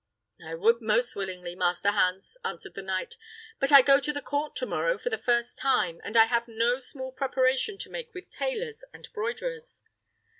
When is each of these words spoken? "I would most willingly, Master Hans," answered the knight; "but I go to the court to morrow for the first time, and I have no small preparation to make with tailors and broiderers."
"I 0.43 0.55
would 0.55 0.81
most 0.81 1.15
willingly, 1.15 1.53
Master 1.55 1.91
Hans," 1.91 2.35
answered 2.43 2.73
the 2.73 2.81
knight; 2.81 3.17
"but 3.59 3.71
I 3.71 3.83
go 3.83 3.99
to 3.99 4.11
the 4.11 4.19
court 4.19 4.55
to 4.55 4.65
morrow 4.65 4.97
for 4.97 5.11
the 5.11 5.15
first 5.19 5.59
time, 5.59 6.01
and 6.03 6.17
I 6.17 6.25
have 6.25 6.47
no 6.47 6.79
small 6.79 7.11
preparation 7.11 7.77
to 7.77 7.91
make 7.91 8.11
with 8.15 8.31
tailors 8.31 8.83
and 8.95 9.07
broiderers." 9.13 9.83